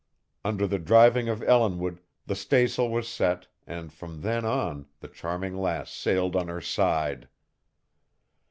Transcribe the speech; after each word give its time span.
Under 0.43 0.65
the 0.65 0.79
driving 0.79 1.29
of 1.29 1.43
Ellinwood 1.43 2.01
the 2.25 2.33
staysail 2.35 2.89
was 2.89 3.07
set, 3.07 3.45
and 3.67 3.93
from 3.93 4.21
then 4.21 4.45
on 4.45 4.87
the 4.99 5.07
Charming 5.07 5.55
Lass 5.55 5.91
sailed 5.91 6.35
on 6.35 6.47
her 6.47 6.59
side. 6.59 7.27